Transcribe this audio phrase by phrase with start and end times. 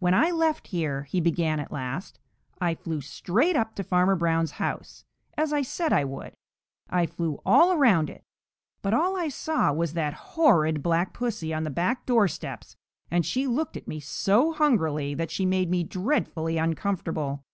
[0.00, 2.18] "When I left here," he began at last,
[2.60, 5.04] "I flew straight up to Farmer Brown's house,
[5.38, 6.32] as I said I would.
[6.90, 8.24] I flew all around it,
[8.82, 12.74] but all I saw was that horrid Black Pussy on the back doorsteps,
[13.08, 17.44] and she looked at me so hungrily that she made me dreadfully uncomfortable.